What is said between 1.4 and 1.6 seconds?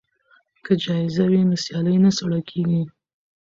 نو